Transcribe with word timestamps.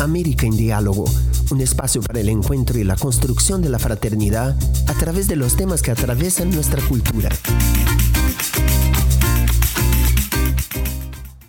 América 0.00 0.46
en 0.46 0.56
Diálogo, 0.56 1.04
un 1.50 1.60
espacio 1.60 2.02
para 2.02 2.20
el 2.20 2.28
encuentro 2.28 2.78
y 2.78 2.84
la 2.84 2.96
construcción 2.96 3.62
de 3.62 3.68
la 3.68 3.78
fraternidad 3.78 4.56
a 4.88 4.94
través 4.94 5.28
de 5.28 5.36
los 5.36 5.56
temas 5.56 5.82
que 5.82 5.90
atraviesan 5.90 6.50
nuestra 6.50 6.82
cultura. 6.82 7.28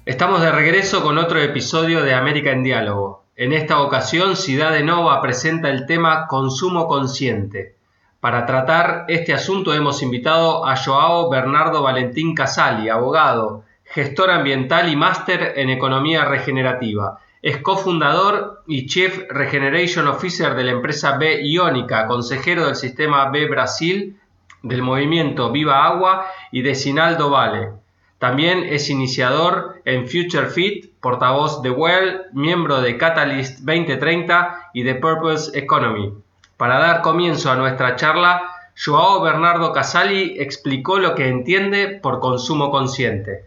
Estamos 0.06 0.42
de 0.42 0.52
regreso 0.52 1.02
con 1.02 1.18
otro 1.18 1.42
episodio 1.42 2.04
de 2.04 2.14
América 2.14 2.52
en 2.52 2.64
Diálogo. 2.64 3.26
En 3.36 3.52
esta 3.52 3.82
ocasión, 3.82 4.36
Ciudad 4.36 4.72
de 4.72 4.84
Nova 4.84 5.22
presenta 5.22 5.70
el 5.70 5.86
tema 5.86 6.28
Consumo 6.28 6.88
Consciente. 6.88 7.76
Para 8.20 8.46
tratar 8.46 9.06
este 9.08 9.34
asunto 9.34 9.74
hemos 9.74 10.02
invitado 10.02 10.66
a 10.66 10.76
Joao 10.78 11.30
Bernardo 11.30 11.82
Valentín 11.82 12.34
Casali, 12.34 12.90
abogado, 12.90 13.64
gestor 13.84 14.32
ambiental 14.32 14.90
y 14.90 14.96
máster 14.96 15.54
en 15.58 15.70
economía 15.70 16.26
regenerativa. 16.26 17.20
Es 17.46 17.60
cofundador 17.60 18.64
y 18.66 18.88
Chief 18.88 19.28
Regeneration 19.30 20.08
Officer 20.08 20.56
de 20.56 20.64
la 20.64 20.72
empresa 20.72 21.18
B 21.20 21.44
Iónica, 21.44 22.08
consejero 22.08 22.66
del 22.66 22.76
sistema 22.76 23.30
B 23.30 23.48
Brasil, 23.48 24.20
del 24.64 24.82
movimiento 24.82 25.52
Viva 25.52 25.86
Agua 25.86 26.26
y 26.52 26.64
de 26.64 26.74
Sinaldo 26.74 27.30
Vale. 27.30 27.70
También 28.18 28.64
es 28.64 28.90
iniciador 28.90 29.80
en 29.86 30.08
Future 30.08 30.48
Fit, 30.48 30.92
portavoz 31.00 31.62
de 31.62 31.70
Well, 31.70 32.22
miembro 32.34 32.82
de 32.82 32.98
Catalyst 32.98 33.60
2030 33.60 34.72
y 34.74 34.82
de 34.82 34.96
Purpose 34.96 35.56
Economy. 35.56 36.16
Para 36.58 36.80
dar 36.80 37.04
comienzo 37.04 37.52
a 37.52 37.56
nuestra 37.58 37.96
charla, 37.96 38.42
Joao 38.76 39.22
Bernardo 39.22 39.72
Casali 39.72 40.36
explicó 40.40 40.98
lo 40.98 41.14
que 41.14 41.28
entiende 41.28 41.90
por 41.90 42.20
consumo 42.20 42.72
consciente. 42.72 43.46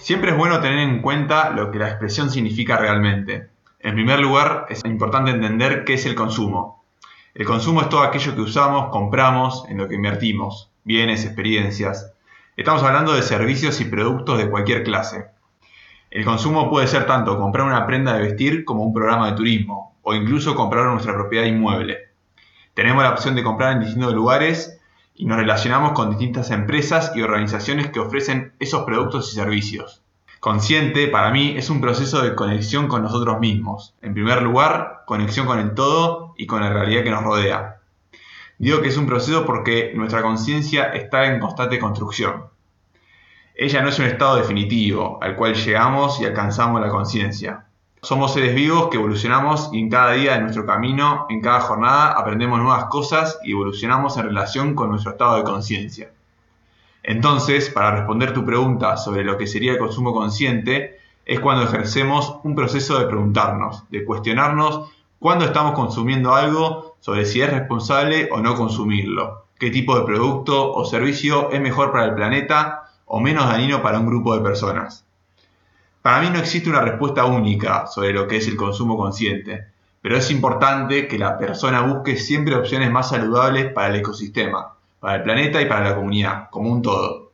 Siempre 0.00 0.30
es 0.30 0.36
bueno 0.36 0.60
tener 0.60 0.78
en 0.78 1.02
cuenta 1.02 1.50
lo 1.50 1.70
que 1.70 1.78
la 1.78 1.88
expresión 1.88 2.30
significa 2.30 2.76
realmente. 2.76 3.48
En 3.80 3.94
primer 3.94 4.20
lugar, 4.20 4.66
es 4.68 4.84
importante 4.84 5.32
entender 5.32 5.84
qué 5.84 5.94
es 5.94 6.06
el 6.06 6.14
consumo. 6.14 6.84
El 7.34 7.44
consumo 7.44 7.82
es 7.82 7.88
todo 7.88 8.02
aquello 8.02 8.34
que 8.34 8.40
usamos, 8.40 8.90
compramos, 8.90 9.64
en 9.68 9.78
lo 9.78 9.88
que 9.88 9.96
invertimos, 9.96 10.70
bienes, 10.84 11.24
experiencias. 11.24 12.12
Estamos 12.56 12.82
hablando 12.82 13.12
de 13.12 13.22
servicios 13.22 13.80
y 13.80 13.84
productos 13.84 14.38
de 14.38 14.48
cualquier 14.48 14.82
clase. 14.82 15.26
El 16.10 16.24
consumo 16.24 16.70
puede 16.70 16.86
ser 16.86 17.06
tanto 17.06 17.38
comprar 17.38 17.66
una 17.66 17.86
prenda 17.86 18.14
de 18.14 18.22
vestir 18.22 18.64
como 18.64 18.84
un 18.84 18.94
programa 18.94 19.30
de 19.30 19.36
turismo, 19.36 19.96
o 20.02 20.14
incluso 20.14 20.54
comprar 20.54 20.86
nuestra 20.86 21.12
propiedad 21.12 21.44
inmueble. 21.44 21.98
Tenemos 22.72 23.02
la 23.02 23.10
opción 23.10 23.34
de 23.34 23.42
comprar 23.42 23.72
en 23.72 23.80
distintos 23.80 24.14
lugares 24.14 24.77
y 25.18 25.26
nos 25.26 25.36
relacionamos 25.36 25.92
con 25.92 26.10
distintas 26.10 26.52
empresas 26.52 27.10
y 27.14 27.22
organizaciones 27.22 27.90
que 27.90 27.98
ofrecen 27.98 28.52
esos 28.60 28.84
productos 28.84 29.32
y 29.32 29.34
servicios. 29.34 30.00
Consciente, 30.38 31.08
para 31.08 31.32
mí, 31.32 31.54
es 31.56 31.70
un 31.70 31.80
proceso 31.80 32.22
de 32.22 32.36
conexión 32.36 32.86
con 32.86 33.02
nosotros 33.02 33.40
mismos. 33.40 33.94
En 34.00 34.14
primer 34.14 34.40
lugar, 34.42 35.02
conexión 35.06 35.46
con 35.46 35.58
el 35.58 35.74
todo 35.74 36.34
y 36.38 36.46
con 36.46 36.62
la 36.62 36.72
realidad 36.72 37.02
que 37.02 37.10
nos 37.10 37.24
rodea. 37.24 37.80
Digo 38.58 38.80
que 38.80 38.88
es 38.88 38.96
un 38.96 39.06
proceso 39.06 39.44
porque 39.44 39.92
nuestra 39.96 40.22
conciencia 40.22 40.84
está 40.84 41.26
en 41.26 41.40
constante 41.40 41.80
construcción. 41.80 42.44
Ella 43.56 43.82
no 43.82 43.88
es 43.88 43.98
un 43.98 44.04
estado 44.04 44.36
definitivo 44.36 45.18
al 45.20 45.34
cual 45.34 45.54
llegamos 45.54 46.20
y 46.20 46.26
alcanzamos 46.26 46.80
la 46.80 46.90
conciencia. 46.90 47.66
Somos 48.00 48.32
seres 48.32 48.54
vivos 48.54 48.88
que 48.88 48.96
evolucionamos 48.96 49.70
y 49.72 49.80
en 49.80 49.90
cada 49.90 50.12
día 50.12 50.34
de 50.34 50.42
nuestro 50.42 50.64
camino, 50.64 51.26
en 51.30 51.40
cada 51.40 51.60
jornada, 51.60 52.12
aprendemos 52.12 52.60
nuevas 52.60 52.84
cosas 52.84 53.40
y 53.42 53.50
evolucionamos 53.50 54.16
en 54.16 54.26
relación 54.26 54.76
con 54.76 54.90
nuestro 54.90 55.12
estado 55.12 55.36
de 55.36 55.42
conciencia. 55.42 56.12
Entonces, 57.02 57.70
para 57.70 57.90
responder 57.90 58.32
tu 58.32 58.44
pregunta 58.44 58.96
sobre 58.96 59.24
lo 59.24 59.36
que 59.36 59.48
sería 59.48 59.72
el 59.72 59.78
consumo 59.78 60.12
consciente, 60.12 61.00
es 61.26 61.40
cuando 61.40 61.64
ejercemos 61.64 62.36
un 62.44 62.54
proceso 62.54 63.00
de 63.00 63.06
preguntarnos, 63.06 63.82
de 63.90 64.04
cuestionarnos 64.04 64.92
cuándo 65.18 65.44
estamos 65.44 65.72
consumiendo 65.72 66.36
algo, 66.36 66.96
sobre 67.00 67.26
si 67.26 67.40
es 67.40 67.50
responsable 67.50 68.28
o 68.30 68.38
no 68.38 68.54
consumirlo, 68.54 69.46
qué 69.58 69.70
tipo 69.70 69.98
de 69.98 70.04
producto 70.04 70.72
o 70.72 70.84
servicio 70.84 71.50
es 71.50 71.60
mejor 71.60 71.90
para 71.90 72.04
el 72.04 72.14
planeta 72.14 72.90
o 73.06 73.18
menos 73.18 73.48
dañino 73.48 73.82
para 73.82 73.98
un 73.98 74.06
grupo 74.06 74.36
de 74.36 74.42
personas. 74.42 75.07
Para 76.08 76.22
mí 76.22 76.30
no 76.30 76.38
existe 76.38 76.70
una 76.70 76.80
respuesta 76.80 77.26
única 77.26 77.86
sobre 77.86 78.14
lo 78.14 78.26
que 78.26 78.38
es 78.38 78.48
el 78.48 78.56
consumo 78.56 78.96
consciente, 78.96 79.66
pero 80.00 80.16
es 80.16 80.30
importante 80.30 81.06
que 81.06 81.18
la 81.18 81.36
persona 81.36 81.82
busque 81.82 82.16
siempre 82.16 82.54
opciones 82.54 82.90
más 82.90 83.10
saludables 83.10 83.74
para 83.74 83.88
el 83.88 83.96
ecosistema, 83.96 84.74
para 85.00 85.16
el 85.16 85.22
planeta 85.22 85.60
y 85.60 85.66
para 85.66 85.90
la 85.90 85.94
comunidad, 85.94 86.48
como 86.48 86.72
un 86.72 86.80
todo. 86.80 87.32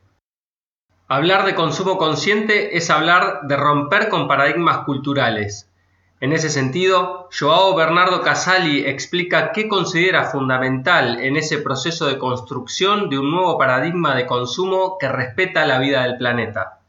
Hablar 1.07 1.45
de 1.45 1.55
consumo 1.55 1.97
consciente 1.97 2.75
es 2.75 2.89
hablar 2.89 3.43
de 3.43 3.55
romper 3.55 4.09
con 4.09 4.27
paradigmas 4.27 4.79
culturales. 4.79 5.71
En 6.19 6.33
ese 6.33 6.49
sentido, 6.49 7.29
Joao 7.31 7.77
Bernardo 7.77 8.23
Casali 8.23 8.85
explica 8.85 9.53
qué 9.53 9.69
considera 9.69 10.25
fundamental 10.25 11.21
en 11.21 11.37
ese 11.37 11.59
proceso 11.59 12.07
de 12.07 12.17
construcción 12.17 13.09
de 13.09 13.19
un 13.19 13.31
nuevo 13.31 13.57
paradigma 13.57 14.15
de 14.15 14.25
consumo 14.25 14.97
que 14.99 15.07
respeta 15.07 15.65
la 15.65 15.79
vida 15.79 16.03
del 16.03 16.17
planeta. 16.17 16.81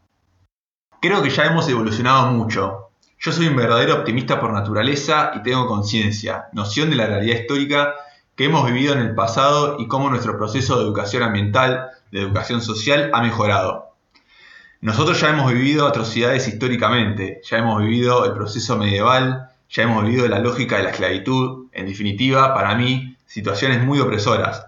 Creo 1.06 1.22
que 1.22 1.30
ya 1.30 1.44
hemos 1.44 1.68
evolucionado 1.68 2.32
mucho. 2.32 2.90
Yo 3.20 3.30
soy 3.30 3.46
un 3.46 3.54
verdadero 3.54 3.94
optimista 3.94 4.40
por 4.40 4.52
naturaleza 4.52 5.30
y 5.36 5.42
tengo 5.44 5.68
conciencia, 5.68 6.46
noción 6.52 6.90
de 6.90 6.96
la 6.96 7.06
realidad 7.06 7.42
histórica 7.42 7.94
que 8.34 8.46
hemos 8.46 8.66
vivido 8.66 8.92
en 8.92 8.98
el 8.98 9.14
pasado 9.14 9.76
y 9.78 9.86
cómo 9.86 10.10
nuestro 10.10 10.36
proceso 10.36 10.76
de 10.76 10.82
educación 10.82 11.22
ambiental, 11.22 11.90
de 12.10 12.22
educación 12.22 12.60
social, 12.60 13.12
ha 13.14 13.22
mejorado. 13.22 13.92
Nosotros 14.80 15.20
ya 15.20 15.30
hemos 15.30 15.52
vivido 15.52 15.86
atrocidades 15.86 16.48
históricamente, 16.48 17.40
ya 17.48 17.58
hemos 17.58 17.80
vivido 17.80 18.24
el 18.24 18.32
proceso 18.32 18.76
medieval, 18.76 19.50
ya 19.70 19.84
hemos 19.84 20.04
vivido 20.04 20.26
la 20.26 20.40
lógica 20.40 20.78
de 20.78 20.82
la 20.82 20.90
esclavitud, 20.90 21.66
en 21.70 21.86
definitiva, 21.86 22.52
para 22.52 22.74
mí, 22.74 23.16
situaciones 23.26 23.80
muy 23.80 24.00
opresoras. 24.00 24.66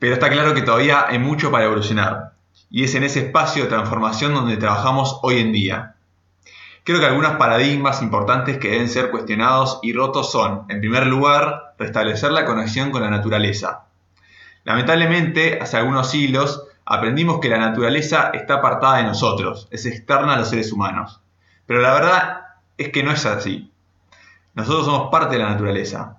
Pero 0.00 0.14
está 0.14 0.28
claro 0.28 0.54
que 0.54 0.62
todavía 0.62 1.06
hay 1.06 1.20
mucho 1.20 1.52
para 1.52 1.66
evolucionar 1.66 2.32
y 2.70 2.84
es 2.84 2.94
en 2.94 3.04
ese 3.04 3.20
espacio 3.20 3.64
de 3.64 3.68
transformación 3.68 4.34
donde 4.34 4.56
trabajamos 4.56 5.20
hoy 5.22 5.38
en 5.38 5.52
día. 5.52 5.94
Creo 6.84 7.00
que 7.00 7.06
algunos 7.06 7.32
paradigmas 7.32 8.02
importantes 8.02 8.58
que 8.58 8.70
deben 8.70 8.88
ser 8.88 9.10
cuestionados 9.10 9.78
y 9.82 9.92
rotos 9.92 10.32
son, 10.32 10.64
en 10.68 10.80
primer 10.80 11.06
lugar, 11.06 11.74
restablecer 11.78 12.32
la 12.32 12.44
conexión 12.46 12.90
con 12.90 13.02
la 13.02 13.10
naturaleza. 13.10 13.84
Lamentablemente, 14.64 15.58
hace 15.60 15.76
algunos 15.76 16.10
siglos, 16.10 16.64
aprendimos 16.84 17.40
que 17.40 17.48
la 17.48 17.58
naturaleza 17.58 18.30
está 18.32 18.54
apartada 18.54 18.98
de 18.98 19.04
nosotros, 19.04 19.68
es 19.70 19.84
externa 19.84 20.34
a 20.34 20.38
los 20.38 20.48
seres 20.48 20.72
humanos. 20.72 21.20
Pero 21.66 21.80
la 21.80 21.92
verdad 21.92 22.40
es 22.78 22.88
que 22.88 23.02
no 23.02 23.12
es 23.12 23.26
así. 23.26 23.70
Nosotros 24.54 24.86
somos 24.86 25.10
parte 25.10 25.36
de 25.36 25.42
la 25.42 25.50
naturaleza. 25.50 26.16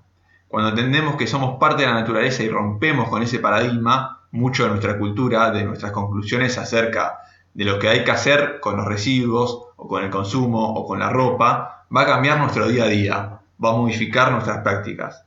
Cuando 0.48 0.70
entendemos 0.70 1.16
que 1.16 1.26
somos 1.26 1.58
parte 1.60 1.82
de 1.82 1.88
la 1.88 1.96
naturaleza 1.96 2.44
y 2.44 2.50
rompemos 2.50 3.10
con 3.10 3.24
ese 3.24 3.40
paradigma, 3.40 4.19
mucho 4.32 4.64
de 4.64 4.70
nuestra 4.70 4.98
cultura, 4.98 5.52
de 5.52 5.64
nuestras 5.64 5.92
conclusiones 5.92 6.58
acerca 6.58 7.20
de 7.54 7.66
lo 7.66 7.80
que 7.80 7.90
hay 7.90 8.04
que 8.04 8.12
hacer 8.12 8.60
con 8.60 8.78
los 8.78 8.86
residuos 8.86 9.66
o 9.76 9.88
con 9.88 10.04
el 10.04 10.10
consumo 10.10 10.74
o 10.74 10.86
con 10.86 11.00
la 11.00 11.10
ropa, 11.10 11.86
va 11.96 12.02
a 12.02 12.06
cambiar 12.06 12.40
nuestro 12.40 12.68
día 12.68 12.84
a 12.84 12.88
día, 12.88 13.40
va 13.64 13.70
a 13.72 13.74
modificar 13.74 14.32
nuestras 14.32 14.60
prácticas. 14.60 15.24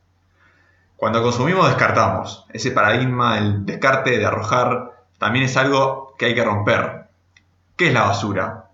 Cuando 0.96 1.20
consumimos 1.20 1.66
descartamos. 1.66 2.46
Ese 2.52 2.70
paradigma, 2.70 3.36
el 3.38 3.66
descarte 3.66 4.18
de 4.18 4.24
arrojar, 4.24 4.92
también 5.18 5.46
es 5.46 5.56
algo 5.56 6.14
que 6.16 6.26
hay 6.26 6.34
que 6.34 6.44
romper. 6.44 7.06
¿Qué 7.76 7.88
es 7.88 7.92
la 7.92 8.02
basura? 8.04 8.66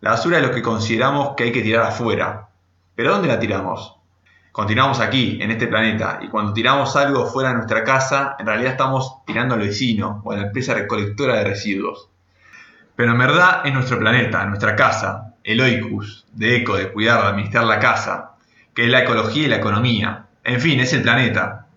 La 0.00 0.10
basura 0.10 0.38
es 0.38 0.46
lo 0.46 0.52
que 0.52 0.62
consideramos 0.62 1.36
que 1.36 1.44
hay 1.44 1.52
que 1.52 1.62
tirar 1.62 1.86
afuera. 1.86 2.48
¿Pero 2.96 3.12
dónde 3.12 3.28
la 3.28 3.38
tiramos? 3.38 3.99
Continuamos 4.52 4.98
aquí, 4.98 5.38
en 5.40 5.52
este 5.52 5.68
planeta, 5.68 6.18
y 6.20 6.28
cuando 6.28 6.52
tiramos 6.52 6.96
algo 6.96 7.24
fuera 7.26 7.50
de 7.50 7.56
nuestra 7.56 7.84
casa, 7.84 8.34
en 8.36 8.46
realidad 8.46 8.72
estamos 8.72 9.24
tirando 9.24 9.54
al 9.54 9.60
vecino 9.60 10.22
o 10.24 10.32
a 10.32 10.38
la 10.38 10.42
empresa 10.46 10.74
recolectora 10.74 11.36
de 11.36 11.44
residuos. 11.44 12.08
Pero 12.96 13.12
en 13.12 13.18
verdad 13.18 13.62
es 13.64 13.72
nuestro 13.72 14.00
planeta, 14.00 14.44
nuestra 14.46 14.74
casa, 14.74 15.34
el 15.44 15.60
oikos, 15.60 16.26
de 16.32 16.56
eco, 16.56 16.76
de 16.76 16.90
cuidar, 16.92 17.22
de 17.22 17.28
administrar 17.28 17.64
la 17.64 17.78
casa, 17.78 18.32
que 18.74 18.86
es 18.86 18.90
la 18.90 19.04
ecología 19.04 19.44
y 19.44 19.48
la 19.48 19.56
economía. 19.56 20.26
En 20.42 20.60
fin, 20.60 20.80
es 20.80 20.92
el 20.94 21.02
planeta. 21.02 21.68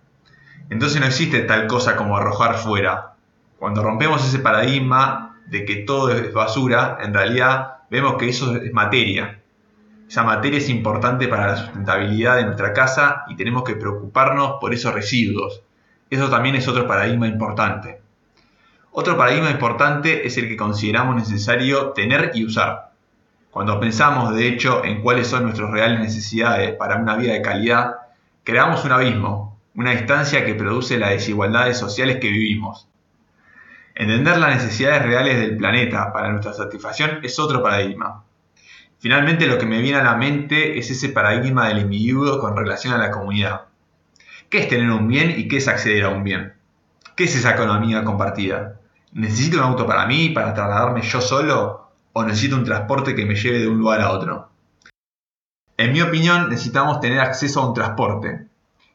Entonces 0.68 1.00
no 1.00 1.06
existe 1.06 1.42
tal 1.42 1.68
cosa 1.68 1.94
como 1.94 2.16
arrojar 2.16 2.56
fuera. 2.56 3.14
Cuando 3.56 3.84
rompemos 3.84 4.26
ese 4.26 4.40
paradigma 4.40 5.36
de 5.46 5.64
que 5.64 5.76
todo 5.76 6.10
es 6.10 6.32
basura, 6.32 6.98
en 7.00 7.14
realidad 7.14 7.76
vemos 7.88 8.16
que 8.16 8.28
eso 8.28 8.56
es 8.56 8.72
materia, 8.72 9.43
esa 10.14 10.22
materia 10.22 10.58
es 10.58 10.68
importante 10.68 11.26
para 11.26 11.48
la 11.48 11.56
sustentabilidad 11.56 12.36
de 12.36 12.44
nuestra 12.44 12.72
casa 12.72 13.24
y 13.26 13.34
tenemos 13.34 13.64
que 13.64 13.74
preocuparnos 13.74 14.58
por 14.60 14.72
esos 14.72 14.94
residuos. 14.94 15.64
Eso 16.08 16.30
también 16.30 16.54
es 16.54 16.68
otro 16.68 16.86
paradigma 16.86 17.26
importante. 17.26 18.00
Otro 18.92 19.16
paradigma 19.16 19.50
importante 19.50 20.24
es 20.24 20.38
el 20.38 20.46
que 20.46 20.56
consideramos 20.56 21.16
necesario 21.16 21.90
tener 21.94 22.30
y 22.32 22.44
usar. 22.44 22.92
Cuando 23.50 23.80
pensamos, 23.80 24.32
de 24.36 24.46
hecho, 24.46 24.84
en 24.84 25.02
cuáles 25.02 25.26
son 25.26 25.42
nuestras 25.42 25.72
reales 25.72 25.98
necesidades 25.98 26.76
para 26.76 26.94
una 26.94 27.16
vida 27.16 27.32
de 27.32 27.42
calidad, 27.42 27.96
creamos 28.44 28.84
un 28.84 28.92
abismo, 28.92 29.58
una 29.74 29.90
distancia 29.90 30.44
que 30.44 30.54
produce 30.54 30.96
las 30.96 31.10
desigualdades 31.10 31.76
sociales 31.76 32.18
que 32.20 32.30
vivimos. 32.30 32.86
Entender 33.96 34.38
las 34.38 34.62
necesidades 34.62 35.02
reales 35.02 35.40
del 35.40 35.56
planeta 35.56 36.12
para 36.12 36.30
nuestra 36.30 36.52
satisfacción 36.52 37.18
es 37.24 37.36
otro 37.40 37.60
paradigma. 37.60 38.23
Finalmente 39.04 39.46
lo 39.46 39.58
que 39.58 39.66
me 39.66 39.82
viene 39.82 39.98
a 39.98 40.02
la 40.02 40.16
mente 40.16 40.78
es 40.78 40.90
ese 40.90 41.10
paradigma 41.10 41.68
del 41.68 41.80
individuo 41.80 42.38
con 42.38 42.56
relación 42.56 42.94
a 42.94 42.96
la 42.96 43.10
comunidad. 43.10 43.66
¿Qué 44.48 44.60
es 44.60 44.68
tener 44.68 44.90
un 44.90 45.08
bien 45.08 45.34
y 45.36 45.46
qué 45.46 45.58
es 45.58 45.68
acceder 45.68 46.04
a 46.04 46.08
un 46.08 46.24
bien? 46.24 46.54
¿Qué 47.14 47.24
es 47.24 47.36
esa 47.36 47.50
economía 47.50 48.02
compartida? 48.02 48.80
¿Necesito 49.12 49.58
un 49.58 49.64
auto 49.64 49.86
para 49.86 50.06
mí, 50.06 50.30
para 50.30 50.54
trasladarme 50.54 51.02
yo 51.02 51.20
solo? 51.20 51.90
¿O 52.14 52.24
necesito 52.24 52.56
un 52.56 52.64
transporte 52.64 53.14
que 53.14 53.26
me 53.26 53.34
lleve 53.34 53.58
de 53.58 53.68
un 53.68 53.76
lugar 53.76 54.00
a 54.00 54.10
otro? 54.10 54.48
En 55.76 55.92
mi 55.92 56.00
opinión, 56.00 56.48
necesitamos 56.48 56.98
tener 57.00 57.20
acceso 57.20 57.60
a 57.60 57.68
un 57.68 57.74
transporte 57.74 58.46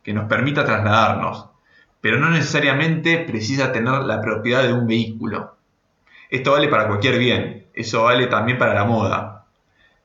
que 0.01 0.11
nos 0.11 0.27
permita 0.27 0.65
trasladarnos, 0.65 1.49
pero 2.01 2.17
no 2.17 2.31
necesariamente 2.31 3.19
precisa 3.19 3.71
tener 3.71 4.01
la 4.01 4.21
propiedad 4.21 4.63
de 4.63 4.73
un 4.73 4.87
vehículo. 4.87 5.55
Esto 6.31 6.53
vale 6.53 6.67
para 6.67 6.87
cualquier 6.87 7.19
bien, 7.19 7.67
eso 7.75 8.05
vale 8.05 8.25
también 8.25 8.57
para 8.57 8.73
la 8.73 8.85
moda, 8.85 9.38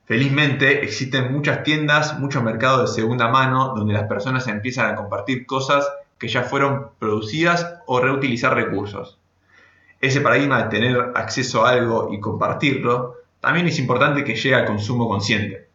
Felizmente 0.06 0.84
existen 0.84 1.32
muchas 1.32 1.62
tiendas, 1.62 2.18
muchos 2.18 2.42
mercados 2.42 2.90
de 2.94 3.00
segunda 3.00 3.28
mano 3.28 3.72
donde 3.74 3.94
las 3.94 4.04
personas 4.04 4.46
empiezan 4.48 4.92
a 4.92 4.96
compartir 4.96 5.46
cosas 5.46 5.90
que 6.18 6.28
ya 6.28 6.42
fueron 6.42 6.90
producidas 6.98 7.78
o 7.86 8.00
reutilizar 8.00 8.54
recursos. 8.54 9.18
Ese 10.02 10.20
paradigma 10.20 10.62
de 10.62 10.68
tener 10.68 11.12
acceso 11.14 11.64
a 11.64 11.70
algo 11.70 12.10
y 12.12 12.20
compartirlo 12.20 13.14
también 13.40 13.66
es 13.66 13.78
importante 13.78 14.24
que 14.24 14.34
llegue 14.34 14.54
al 14.54 14.66
consumo 14.66 15.08
consciente. 15.08 15.68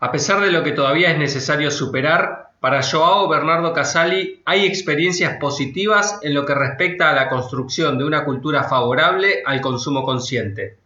A 0.00 0.12
pesar 0.12 0.42
de 0.42 0.52
lo 0.52 0.62
que 0.62 0.72
todavía 0.72 1.10
es 1.10 1.18
necesario 1.18 1.70
superar, 1.70 2.50
para 2.60 2.82
Joao 2.82 3.28
Bernardo 3.28 3.72
Casali 3.72 4.42
hay 4.44 4.66
experiencias 4.66 5.38
positivas 5.38 6.18
en 6.22 6.34
lo 6.34 6.44
que 6.44 6.54
respecta 6.54 7.08
a 7.08 7.14
la 7.14 7.28
construcción 7.28 7.98
de 7.98 8.04
una 8.04 8.24
cultura 8.24 8.64
favorable 8.64 9.42
al 9.46 9.60
consumo 9.62 10.02
consciente. 10.02 10.76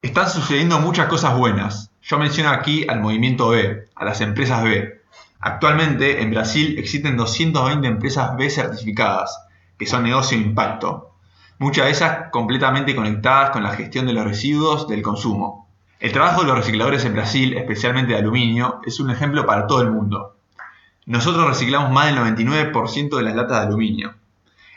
Están 0.00 0.30
sucediendo 0.30 0.78
muchas 0.78 1.08
cosas 1.08 1.36
buenas. 1.36 1.90
Yo 2.02 2.20
menciono 2.20 2.50
aquí 2.50 2.86
al 2.88 3.00
movimiento 3.00 3.48
B, 3.48 3.88
a 3.96 4.04
las 4.04 4.20
empresas 4.20 4.62
B. 4.62 5.00
Actualmente 5.40 6.22
en 6.22 6.30
Brasil 6.30 6.78
existen 6.78 7.16
220 7.16 7.84
empresas 7.84 8.36
B 8.36 8.48
certificadas, 8.48 9.36
que 9.76 9.86
son 9.86 10.04
negocio 10.04 10.38
de 10.38 10.44
impacto, 10.44 11.16
muchas 11.58 11.86
de 11.86 11.90
ellas 11.90 12.18
completamente 12.30 12.94
conectadas 12.94 13.50
con 13.50 13.64
la 13.64 13.72
gestión 13.72 14.06
de 14.06 14.12
los 14.12 14.24
residuos 14.24 14.86
del 14.86 15.02
consumo. 15.02 15.68
El 15.98 16.12
trabajo 16.12 16.42
de 16.42 16.46
los 16.46 16.58
recicladores 16.58 17.04
en 17.04 17.14
Brasil, 17.14 17.54
especialmente 17.54 18.12
de 18.12 18.20
aluminio, 18.20 18.80
es 18.86 19.00
un 19.00 19.10
ejemplo 19.10 19.46
para 19.46 19.66
todo 19.66 19.82
el 19.82 19.90
mundo. 19.90 20.36
Nosotros 21.06 21.44
reciclamos 21.44 21.90
más 21.90 22.06
del 22.06 22.18
99% 22.18 23.16
de 23.16 23.22
las 23.24 23.34
latas 23.34 23.62
de 23.62 23.66
aluminio. 23.66 24.14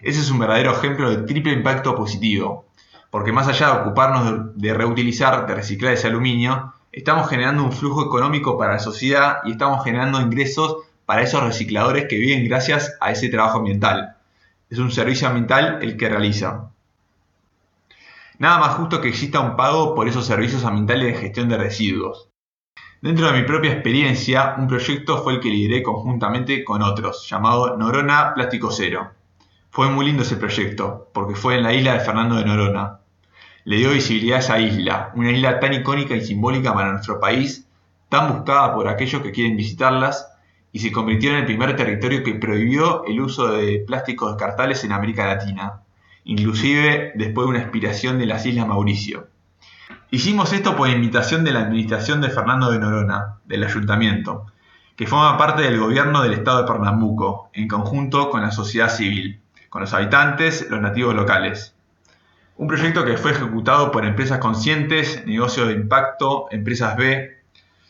Ese 0.02 0.20
es 0.20 0.32
un 0.32 0.40
verdadero 0.40 0.72
ejemplo 0.72 1.12
de 1.12 1.28
triple 1.28 1.54
impacto 1.54 1.94
positivo, 1.94 2.71
porque 3.12 3.34
más 3.34 3.48
allá 3.48 3.68
de 3.68 3.82
ocuparnos 3.82 4.56
de, 4.56 4.74
reutilizar, 4.74 5.46
de 5.46 5.54
reciclar 5.54 5.94
ese 5.94 6.08
aluminio, 6.08 6.74
estamos 6.94 7.30
generando 7.30 7.64
un 7.64 7.74
flujo 7.74 8.06
económico 8.06 8.58
para 8.58 8.74
la 8.74 8.80
sociedad 8.80 9.40
y 9.44 9.52
estamos 9.52 9.84
generando 9.84 10.20
ingresos 10.22 10.78
para 11.06 11.22
esos 11.22 11.44
recicladores 11.44 12.06
que 12.08 12.16
viven 12.16 12.48
gracias 12.48 12.98
a 13.02 13.12
ese 13.12 13.28
trabajo 13.28 13.58
ambiental. 13.58 14.16
Es 14.70 14.80
un 14.80 14.92
servicio 14.92 15.28
ambiental 15.28 15.80
el 15.82 15.98
que 15.98 16.08
realiza. 16.08 16.72
Nada 18.40 18.60
más 18.60 18.76
justo 18.76 19.02
que 19.02 19.10
exista 19.10 19.42
un 19.42 19.58
pago 19.58 19.94
por 19.94 20.08
esos 20.08 20.26
servicios 20.26 20.64
ambientales 20.64 21.14
de 21.14 21.20
gestión 21.20 21.50
de 21.50 21.58
residuos. 21.58 22.30
Dentro 23.02 23.30
de 23.30 23.42
mi 23.42 23.46
propia 23.46 23.74
experiencia, 23.74 24.56
un 24.58 24.68
proyecto 24.68 25.22
fue 25.22 25.34
el 25.34 25.40
que 25.42 25.50
lideré 25.50 25.84
conjuntamente 25.84 26.64
con 26.64 26.82
otros, 26.82 27.28
llamado 27.30 27.76
Norona 27.76 28.34
Plástico 28.34 28.72
Cero. 28.72 29.12
Fue 29.70 29.90
muy 29.90 30.06
lindo 30.06 30.24
ese 30.24 30.38
proyecto, 30.38 31.10
porque 31.14 31.36
fue 31.36 31.58
en 31.58 31.64
la 31.64 31.74
isla 31.74 31.94
de 31.94 32.00
Fernando 32.00 32.36
de 32.36 32.46
Norona, 32.46 33.01
le 33.66 33.78
dio 33.78 33.92
visibilidad 33.92 34.38
a 34.38 34.40
esa 34.40 34.60
isla, 34.60 35.12
una 35.16 35.32
isla 35.32 35.60
tan 35.60 35.74
icónica 35.74 36.16
y 36.16 36.22
simbólica 36.22 36.74
para 36.74 36.92
nuestro 36.92 37.20
país, 37.20 37.68
tan 38.10 38.34
buscada 38.34 38.74
por 38.74 38.88
aquellos 38.88 39.22
que 39.22 39.32
quieren 39.32 39.58
visitarlas, 39.58 40.28
y 40.72 40.80
se 40.80 40.92
convirtió 40.92 41.32
en 41.32 41.38
el 41.38 41.46
primer 41.46 41.76
territorio 41.76 42.24
que 42.24 42.36
prohibió 42.36 43.06
el 43.06 43.20
uso 43.20 43.52
de 43.52 43.84
plásticos 43.86 44.32
descartables 44.32 44.84
en 44.84 44.94
América 44.94 45.26
Latina, 45.26 45.82
inclusive 46.24 47.12
después 47.16 47.46
de 47.46 47.50
una 47.52 47.60
expiración 47.60 48.18
de 48.20 48.26
las 48.26 48.46
Islas 48.46 48.68
Mauricio. 48.68 49.28
Hicimos 50.12 50.54
esto 50.54 50.76
por 50.76 50.90
invitación 50.90 51.44
de 51.44 51.52
la 51.52 51.62
administración 51.62 52.22
de 52.22 52.30
Fernando 52.30 52.72
de 52.72 52.80
Norona, 52.80 53.38
del 53.46 53.64
ayuntamiento, 53.64 54.46
que 54.96 55.08
forma 55.08 55.38
parte 55.38 55.64
del 55.64 55.80
gobierno 55.80 56.22
del 56.22 56.34
estado 56.34 56.60
de 56.60 56.72
Pernambuco, 56.72 57.50
en 57.54 57.68
conjunto 57.68 58.30
con 58.30 58.42
la 58.42 58.52
sociedad 58.52 58.90
civil, 58.90 59.42
con 59.70 59.82
los 59.82 59.94
habitantes, 59.94 60.68
los 60.70 60.82
nativos 60.82 61.16
locales. 61.16 61.76
Un 62.58 62.68
proyecto 62.68 63.06
que 63.06 63.18
fue 63.18 63.32
ejecutado 63.32 63.92
por 63.92 64.06
empresas 64.06 64.40
conscientes, 64.40 65.26
negocios 65.26 65.68
de 65.68 65.74
impacto, 65.74 66.48
empresas 66.52 66.96
B. 66.96 67.38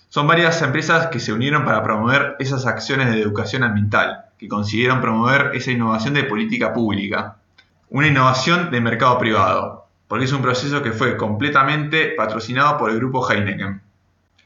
Son 0.10 0.28
varias 0.28 0.62
empresas 0.62 1.08
que 1.08 1.20
se 1.20 1.34
unieron 1.34 1.66
para 1.66 1.84
promover 1.84 2.36
esas 2.40 2.66
acciones 2.66 3.12
de 3.12 3.22
educación 3.22 3.64
ambiental, 3.64 4.26
que 4.38 4.48
consiguieron 4.48 5.02
promover 5.02 5.52
esa 5.54 5.72
innovación 5.72 6.14
de 6.14 6.24
política 6.24 6.74
pública. 6.74 7.38
Una 7.90 8.08
innovación 8.08 8.72
de 8.72 8.82
mercado 8.82 9.18
privado, 9.18 9.88
porque 10.08 10.26
es 10.26 10.34
un 10.34 10.42
proceso 10.42 10.82
que 10.84 10.92
fue 10.92 11.18
completamente 11.18 12.10
patrocinado 12.18 12.78
por 12.78 12.92
el 12.92 12.98
grupo 12.98 13.28
Heineken, 13.30 13.82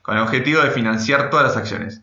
con 0.01 0.17
el 0.17 0.23
objetivo 0.23 0.61
de 0.61 0.71
financiar 0.71 1.29
todas 1.29 1.47
las 1.47 1.57
acciones. 1.57 2.01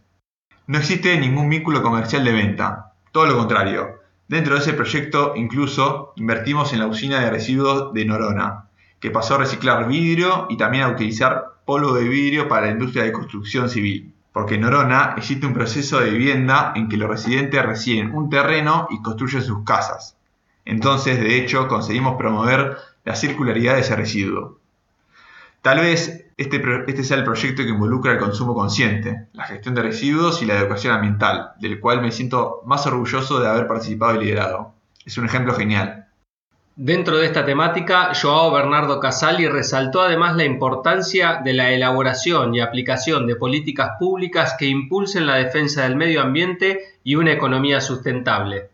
No 0.67 0.79
existe 0.79 1.19
ningún 1.19 1.49
vínculo 1.49 1.83
comercial 1.83 2.25
de 2.25 2.33
venta, 2.33 2.93
todo 3.11 3.27
lo 3.27 3.37
contrario, 3.37 4.02
Dentro 4.33 4.55
de 4.55 4.63
ese 4.63 4.73
proyecto 4.73 5.35
incluso 5.37 6.15
invertimos 6.17 6.73
en 6.73 6.79
la 6.79 6.87
usina 6.87 7.21
de 7.21 7.29
residuos 7.29 7.93
de 7.93 8.07
Norona, 8.07 8.71
que 8.99 9.11
pasó 9.11 9.35
a 9.35 9.39
reciclar 9.41 9.87
vidrio 9.87 10.47
y 10.49 10.57
también 10.57 10.85
a 10.85 10.89
utilizar 10.89 11.57
polvo 11.67 11.93
de 11.93 12.09
vidrio 12.09 12.49
para 12.49 12.65
la 12.65 12.73
industria 12.73 13.05
de 13.05 13.13
construcción 13.13 13.69
civil. 13.69 14.15
Porque 14.33 14.55
en 14.55 14.63
Norona 14.63 15.13
existe 15.19 15.47
un 15.47 15.53
proceso 15.53 16.01
de 16.01 16.09
vivienda 16.09 16.73
en 16.75 16.89
que 16.89 16.97
los 16.97 17.11
residentes 17.11 17.63
reciben 17.63 18.15
un 18.15 18.31
terreno 18.31 18.87
y 18.89 19.03
construyen 19.03 19.43
sus 19.43 19.65
casas. 19.65 20.17
Entonces, 20.65 21.21
de 21.21 21.37
hecho, 21.37 21.69
conseguimos 21.69 22.17
promover 22.17 22.79
la 23.05 23.17
circularidad 23.17 23.75
de 23.75 23.81
ese 23.83 23.97
residuo. 23.97 24.61
Tal 25.63 25.79
vez 25.79 26.27
este, 26.37 26.61
este, 26.89 27.05
sea 27.05 27.19
el 27.19 27.25
proyecto 27.25 27.63
que 27.63 27.69
involucra 27.69 28.11
el 28.11 28.19
consumo 28.19 28.53
consciente, 28.53 29.29
la 29.33 29.45
gestión 29.45 29.77
de 29.77 29.83
residuos 29.83 30.43
y 30.43 30.47
la 30.47 30.59
educación 30.59 30.93
ambiental, 30.93 31.53
del 31.61 31.79
cual 31.79 32.03
me 32.03 32.11
siento 32.11 32.63
más 32.67 32.85
orgulloso 32.89 33.39
de 33.39 33.49
haber 33.49 33.69
participado 33.69 34.21
y 34.21 34.25
liderado. 34.25 34.75
Es 35.07 35.17
un 35.19 35.27
ejemplo 35.27 35.55
genial. 35.55 36.09
Dentro 36.75 37.19
de 37.19 37.27
esta 37.27 37.45
temática, 37.45 38.13
Joao 38.21 38.51
Bernardo 38.51 38.99
Casali 38.99 39.47
resaltó 39.47 40.03
además 40.03 40.35
la 40.35 40.45
importancia 40.45 41.41
de 41.45 41.53
la 41.53 41.71
elaboración 41.71 42.55
y 42.57 42.61
aplicación 42.61 43.29
de 43.29 43.37
políticas 43.37 43.93
públicas 44.01 44.57
que 44.59 44.67
impulsen 44.67 45.27
la 45.27 45.37
defensa 45.37 45.85
del 45.85 45.95
medio 45.95 46.23
ambiente 46.23 46.81
y 47.05 47.15
una 47.15 47.31
economía 47.31 47.81
sustentable. 47.81 48.71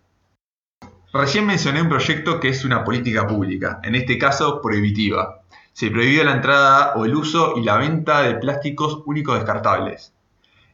Recién 1.12 1.44
mencioné 1.44 1.82
un 1.82 1.88
proyecto 1.90 2.40
que 2.40 2.48
es 2.48 2.64
una 2.64 2.82
política 2.84 3.26
pública, 3.26 3.80
en 3.82 3.94
este 3.94 4.16
caso 4.16 4.62
prohibitiva, 4.62 5.37
se 5.78 5.92
prohibió 5.92 6.24
la 6.24 6.32
entrada 6.32 6.94
o 6.96 7.04
el 7.04 7.14
uso 7.14 7.56
y 7.56 7.62
la 7.62 7.76
venta 7.76 8.22
de 8.22 8.34
plásticos 8.34 9.00
únicos 9.06 9.36
descartables. 9.36 10.12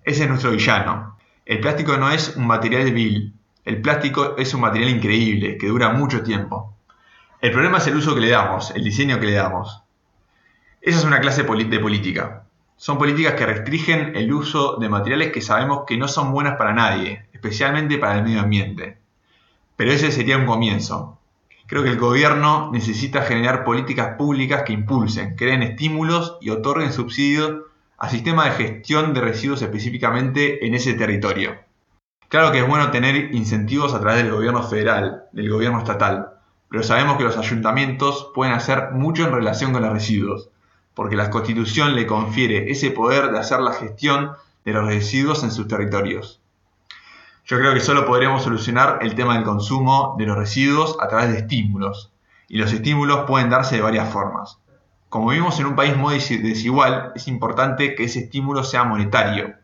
Ese 0.03 0.23
es 0.23 0.29
nuestro 0.31 0.53
villano. 0.53 1.19
El 1.45 1.61
plástico 1.61 1.99
no 1.99 2.11
es 2.11 2.35
un 2.39 2.47
material 2.47 2.91
vil, 2.91 3.35
el 3.67 3.83
plástico 3.83 4.35
es 4.39 4.55
un 4.55 4.63
material 4.63 4.89
increíble, 4.89 5.59
que 5.59 5.67
dura 5.67 5.91
mucho 5.91 6.23
tiempo. 6.23 6.75
El 7.43 7.53
problema 7.53 7.77
es 7.77 7.87
el 7.87 7.97
uso 7.97 8.15
que 8.15 8.23
le 8.23 8.31
damos, 8.31 8.71
el 8.71 8.83
diseño 8.83 9.21
que 9.21 9.27
le 9.27 9.33
damos. 9.33 9.83
Esa 10.81 11.01
es 11.01 11.05
una 11.05 11.21
clase 11.21 11.43
de 11.43 11.81
política. 11.81 12.47
Son 12.79 12.97
políticas 12.97 13.35
que 13.35 13.45
restringen 13.45 14.17
el 14.17 14.33
uso 14.33 14.79
de 14.79 14.89
materiales 14.89 15.33
que 15.33 15.43
sabemos 15.43 15.85
que 15.87 15.99
no 15.99 16.09
son 16.09 16.33
buenas 16.33 16.57
para 16.57 16.73
nadie, 16.73 17.27
especialmente 17.35 17.99
para 17.99 18.17
el 18.17 18.25
medio 18.25 18.41
ambiente. 18.41 18.97
Pero 19.77 19.93
ese 19.93 20.11
sería 20.11 20.39
un 20.39 20.47
comienzo. 20.47 21.19
Creo 21.75 21.83
que 21.83 21.91
el 21.91 21.99
gobierno 21.99 22.71
necesita 22.73 23.23
generar 23.23 23.65
políticas 23.65 24.15
públicas 24.17 24.63
que 24.63 24.73
impulsen, 24.73 25.35
creen 25.35 25.65
estímulos 25.65 26.39
y 26.41 26.51
otorguen 26.51 26.93
subsidios 26.93 27.63
a 27.99 28.09
sistemas 28.09 28.45
de 28.45 28.65
gestión 28.65 29.13
de 29.13 29.21
residuos 29.21 29.61
específicamente 29.61 30.65
en 30.65 30.75
ese 30.75 30.95
territorio. 30.95 31.57
Claro 32.29 32.53
que 32.53 32.61
es 32.61 32.69
bueno 32.69 32.93
tener 32.93 33.35
incentivos 33.35 33.93
a 33.93 33.99
través 33.99 34.23
del 34.23 34.33
gobierno 34.33 34.63
federal, 34.63 35.25
del 35.33 35.51
gobierno 35.51 35.79
estatal, 35.79 36.35
pero 36.71 36.85
sabemos 36.85 37.17
que 37.17 37.25
los 37.25 37.39
ayuntamientos 37.39 38.31
pueden 38.37 38.55
hacer 38.55 38.93
mucho 38.93 39.25
en 39.25 39.33
relación 39.33 39.73
con 39.73 39.83
los 39.83 39.93
residuos, 39.93 40.51
porque 40.95 41.17
la 41.17 41.29
constitución 41.29 41.97
le 41.97 42.07
confiere 42.07 42.71
ese 42.71 42.93
poder 42.93 43.33
de 43.33 43.41
hacer 43.41 43.59
la 43.59 43.73
gestión 43.73 44.31
de 44.65 44.75
los 44.75 44.87
residuos 44.87 45.43
en 45.43 45.51
sus 45.51 45.67
territorios. 45.67 46.41
Yo 47.47 47.59
creo 47.59 47.75
que 47.75 47.81
solo 47.81 48.07
podremos 48.07 48.43
solucionar 48.43 49.01
el 49.03 49.15
tema 49.15 49.35
del 49.35 49.45
consumo 49.45 50.15
de 50.17 50.25
los 50.25 50.39
residuos 50.39 50.97
a 50.99 51.09
través 51.09 51.31
de 51.31 51.41
estímulos, 51.41 52.11
y 52.49 52.57
los 52.57 52.73
estímulos 52.73 53.27
pueden 53.27 53.51
darse 53.51 53.77
de 53.77 53.83
varias 53.83 54.11
formas. 54.11 54.61
Como 55.11 55.29
vivimos 55.29 55.61
en 55.61 55.67
un 55.67 55.77
país 55.77 55.95
muy 55.95 56.15
desigual, 56.15 57.13
es 57.15 57.29
importante 57.29 57.95
que 57.95 58.05
ese 58.05 58.21
estímulo 58.21 58.65
sea 58.65 58.85
monetario, 58.85 59.57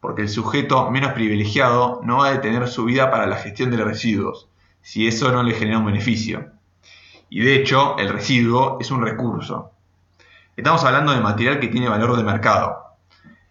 porque 0.00 0.22
el 0.22 0.30
sujeto 0.30 0.90
menos 0.90 1.12
privilegiado 1.12 2.00
no 2.02 2.18
va 2.18 2.28
a 2.28 2.32
detener 2.32 2.66
su 2.66 2.86
vida 2.86 3.10
para 3.10 3.26
la 3.26 3.36
gestión 3.36 3.70
de 3.70 3.76
los 3.76 3.86
residuos, 3.86 4.48
si 4.80 5.06
eso 5.06 5.30
no 5.30 5.42
le 5.42 5.52
genera 5.52 5.80
un 5.80 5.84
beneficio. 5.84 6.52
Y 7.28 7.40
de 7.40 7.56
hecho, 7.56 7.98
el 7.98 8.08
residuo 8.08 8.78
es 8.80 8.90
un 8.90 9.02
recurso. 9.02 9.72
Estamos 10.56 10.82
hablando 10.82 11.12
de 11.12 11.20
material 11.20 11.60
que 11.60 11.68
tiene 11.68 11.90
valor 11.90 12.16
de 12.16 12.22
mercado. 12.22 12.96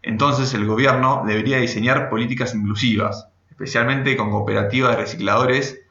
Entonces 0.01 0.51
el 0.55 0.65
gobierno 0.65 1.21
debería 1.27 1.57
diseñar 1.57 2.09
políticas 2.09 2.55
inclusivas, 2.55 3.29
especialmente 3.57 4.15
con 4.15 4.29
cooperativas 4.29 4.91
de 4.91 5.01
recicladores, 5.01 5.81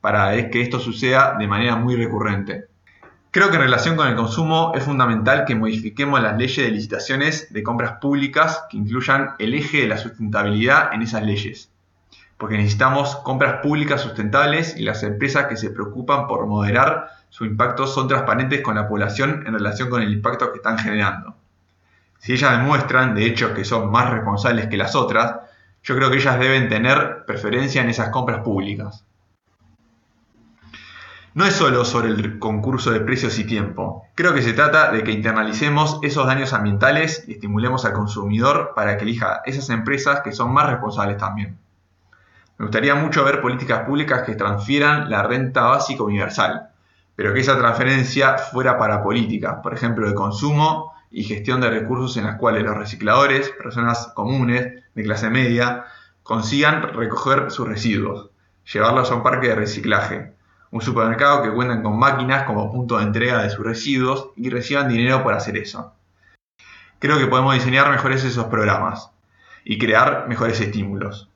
para 0.00 0.48
que 0.50 0.62
esto 0.62 0.78
suceda 0.78 1.34
de 1.36 1.48
manera 1.48 1.74
muy 1.74 1.96
recurrente. 1.96 2.66
Creo 3.32 3.50
que 3.50 3.56
en 3.56 3.62
relación 3.62 3.96
con 3.96 4.06
el 4.06 4.14
consumo 4.14 4.70
es 4.76 4.84
fundamental 4.84 5.44
que 5.44 5.56
modifiquemos 5.56 6.22
las 6.22 6.38
leyes 6.38 6.64
de 6.64 6.70
licitaciones 6.70 7.52
de 7.52 7.64
compras 7.64 7.98
públicas 8.00 8.62
que 8.70 8.76
incluyan 8.76 9.30
el 9.40 9.54
eje 9.54 9.80
de 9.80 9.88
la 9.88 9.98
sustentabilidad 9.98 10.92
en 10.92 11.02
esas 11.02 11.24
leyes. 11.24 11.72
Porque 12.38 12.56
necesitamos 12.56 13.16
compras 13.16 13.60
públicas 13.60 14.00
sustentables 14.00 14.76
y 14.76 14.84
las 14.84 15.02
empresas 15.02 15.46
que 15.46 15.56
se 15.56 15.70
preocupan 15.70 16.28
por 16.28 16.46
moderar 16.46 17.08
su 17.28 17.44
impacto 17.44 17.88
son 17.88 18.06
transparentes 18.06 18.60
con 18.60 18.76
la 18.76 18.86
población 18.86 19.42
en 19.48 19.54
relación 19.54 19.90
con 19.90 20.00
el 20.00 20.12
impacto 20.12 20.52
que 20.52 20.58
están 20.58 20.78
generando. 20.78 21.34
Si 22.20 22.34
ellas 22.34 22.56
demuestran, 22.56 23.16
de 23.16 23.26
hecho, 23.26 23.52
que 23.52 23.64
son 23.64 23.90
más 23.90 24.10
responsables 24.10 24.68
que 24.68 24.76
las 24.76 24.94
otras, 24.94 25.45
yo 25.86 25.94
creo 25.94 26.10
que 26.10 26.16
ellas 26.16 26.38
deben 26.40 26.68
tener 26.68 27.24
preferencia 27.26 27.80
en 27.80 27.88
esas 27.88 28.10
compras 28.10 28.40
públicas. 28.40 29.06
No 31.32 31.46
es 31.46 31.54
solo 31.54 31.84
sobre 31.84 32.08
el 32.08 32.40
concurso 32.40 32.90
de 32.90 33.00
precios 33.00 33.38
y 33.38 33.44
tiempo. 33.44 34.04
Creo 34.16 34.34
que 34.34 34.42
se 34.42 34.52
trata 34.52 34.90
de 34.90 35.04
que 35.04 35.12
internalicemos 35.12 36.00
esos 36.02 36.26
daños 36.26 36.52
ambientales 36.52 37.24
y 37.28 37.34
estimulemos 37.34 37.84
al 37.84 37.92
consumidor 37.92 38.72
para 38.74 38.96
que 38.96 39.04
elija 39.04 39.42
esas 39.44 39.70
empresas 39.70 40.22
que 40.22 40.32
son 40.32 40.52
más 40.52 40.68
responsables 40.68 41.18
también. 41.18 41.56
Me 42.58 42.64
gustaría 42.64 42.96
mucho 42.96 43.22
ver 43.22 43.40
políticas 43.40 43.86
públicas 43.86 44.22
que 44.22 44.34
transfieran 44.34 45.08
la 45.08 45.22
renta 45.22 45.66
básica 45.66 46.02
universal, 46.02 46.70
pero 47.14 47.32
que 47.32 47.40
esa 47.40 47.58
transferencia 47.58 48.38
fuera 48.38 48.76
para 48.76 49.04
políticas, 49.04 49.58
por 49.62 49.72
ejemplo, 49.72 50.08
de 50.08 50.14
consumo 50.14 50.95
y 51.16 51.24
gestión 51.24 51.62
de 51.62 51.70
recursos 51.70 52.18
en 52.18 52.24
las 52.24 52.36
cuales 52.36 52.62
los 52.62 52.76
recicladores, 52.76 53.48
personas 53.48 54.12
comunes, 54.14 54.84
de 54.94 55.02
clase 55.02 55.30
media, 55.30 55.86
consigan 56.22 56.82
recoger 56.92 57.50
sus 57.50 57.66
residuos, 57.66 58.28
llevarlos 58.70 59.10
a 59.10 59.14
un 59.14 59.22
parque 59.22 59.48
de 59.48 59.54
reciclaje, 59.54 60.34
un 60.70 60.82
supermercado 60.82 61.42
que 61.42 61.54
cuentan 61.54 61.82
con 61.82 61.98
máquinas 61.98 62.44
como 62.44 62.70
punto 62.70 62.98
de 62.98 63.04
entrega 63.04 63.42
de 63.42 63.48
sus 63.48 63.64
residuos 63.64 64.28
y 64.36 64.50
reciban 64.50 64.88
dinero 64.88 65.22
por 65.22 65.32
hacer 65.32 65.56
eso. 65.56 65.94
Creo 66.98 67.18
que 67.18 67.28
podemos 67.28 67.54
diseñar 67.54 67.90
mejores 67.90 68.22
esos 68.22 68.44
programas 68.48 69.10
y 69.64 69.78
crear 69.78 70.28
mejores 70.28 70.60
estímulos. 70.60 71.30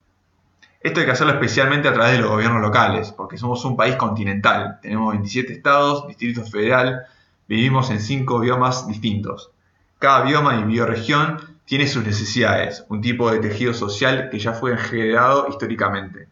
Esto 0.82 1.00
hay 1.00 1.06
que 1.06 1.12
hacerlo 1.12 1.32
especialmente 1.32 1.88
a 1.88 1.94
través 1.94 2.12
de 2.12 2.18
los 2.18 2.30
gobiernos 2.30 2.60
locales, 2.60 3.12
porque 3.12 3.38
somos 3.38 3.64
un 3.64 3.78
país 3.78 3.96
continental, 3.96 4.78
tenemos 4.82 5.12
27 5.12 5.54
estados, 5.54 6.06
distrito 6.06 6.44
federal, 6.44 7.06
vivimos 7.48 7.88
en 7.88 7.98
5 7.98 8.40
biomas 8.40 8.86
distintos. 8.86 9.52
Cada 10.00 10.22
bioma 10.22 10.56
y 10.56 10.64
bioregión 10.64 11.60
tiene 11.66 11.86
sus 11.86 12.02
necesidades, 12.02 12.86
un 12.88 13.02
tipo 13.02 13.30
de 13.30 13.38
tejido 13.38 13.74
social 13.74 14.30
que 14.30 14.38
ya 14.38 14.54
fue 14.54 14.74
generado 14.78 15.46
históricamente. 15.50 16.26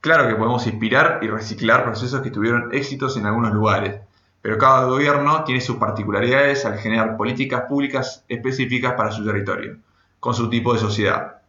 Claro 0.00 0.26
que 0.26 0.34
podemos 0.34 0.66
inspirar 0.66 1.20
y 1.22 1.28
reciclar 1.28 1.84
procesos 1.84 2.20
que 2.20 2.32
tuvieron 2.32 2.74
éxitos 2.74 3.16
en 3.16 3.26
algunos 3.26 3.52
lugares, 3.52 4.00
pero 4.42 4.58
cada 4.58 4.86
gobierno 4.86 5.44
tiene 5.44 5.60
sus 5.60 5.76
particularidades 5.76 6.64
al 6.64 6.78
generar 6.78 7.16
políticas 7.16 7.62
públicas 7.68 8.24
específicas 8.28 8.94
para 8.94 9.12
su 9.12 9.24
territorio, 9.24 9.76
con 10.18 10.34
su 10.34 10.50
tipo 10.50 10.74
de 10.74 10.80
sociedad. 10.80 11.42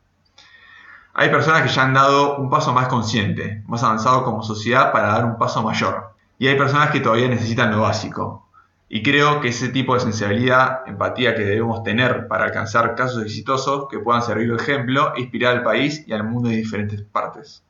Hay 1.16 1.30
personas 1.30 1.64
que 1.64 1.70
ya 1.70 1.86
han 1.86 1.96
dado 1.96 2.38
un 2.38 2.52
paso 2.52 2.72
más 2.72 2.88
consciente, 2.88 3.64
más 3.66 3.82
avanzado 3.82 4.24
como 4.24 4.44
sociedad 4.44 4.92
para 4.92 5.08
dar 5.08 5.26
un 5.26 5.40
paso 5.40 5.64
mayor, 5.64 6.14
y 6.38 6.46
hay 6.46 6.56
personas 6.56 6.92
que 6.92 7.00
todavía 7.00 7.30
necesitan 7.30 7.72
lo 7.72 7.82
básico. 7.82 8.46
Y 8.92 9.04
creo 9.04 9.40
que 9.40 9.50
ese 9.50 9.70
tipo 9.70 9.94
de 9.94 10.00
sensibilidad, 10.00 10.80
empatía 10.88 11.36
que 11.36 11.44
debemos 11.44 11.84
tener 11.84 12.28
para 12.28 12.46
alcanzar 12.46 12.96
casos 12.96 13.24
exitosos 13.24 13.88
que 13.88 14.00
puedan 14.00 14.24
servir 14.24 14.50
de 14.50 14.56
ejemplo 14.56 15.14
e 15.16 15.22
inspirar 15.22 15.58
al 15.58 15.64
país 15.64 16.04
y 16.08 16.14
al 16.14 16.24
mundo 16.24 16.50
de 16.50 16.56
diferentes 16.56 17.04
partes. 17.04 17.64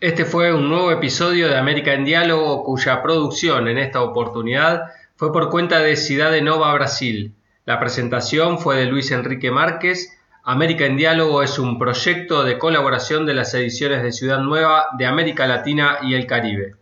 Este 0.00 0.24
fue 0.24 0.54
un 0.54 0.70
nuevo 0.70 0.90
episodio 0.90 1.48
de 1.48 1.58
América 1.58 1.92
en 1.92 2.06
Diálogo 2.06 2.64
cuya 2.64 3.02
producción 3.02 3.68
en 3.68 3.76
esta 3.76 4.00
oportunidad 4.00 4.84
fue 5.16 5.32
por 5.32 5.50
cuenta 5.50 5.80
de 5.80 5.96
Cidade 5.96 6.40
Nova 6.40 6.72
Brasil. 6.72 7.34
La 7.66 7.78
presentación 7.78 8.58
fue 8.58 8.78
de 8.78 8.86
Luis 8.86 9.12
Enrique 9.12 9.50
Márquez. 9.50 10.18
América 10.42 10.86
en 10.86 10.96
Diálogo 10.96 11.42
es 11.42 11.58
un 11.58 11.78
proyecto 11.78 12.42
de 12.42 12.58
colaboración 12.58 13.26
de 13.26 13.34
las 13.34 13.52
ediciones 13.52 14.02
de 14.02 14.12
Ciudad 14.12 14.40
Nueva 14.40 14.86
de 14.96 15.06
América 15.06 15.46
Latina 15.46 15.98
y 16.02 16.14
el 16.14 16.26
Caribe. 16.26 16.81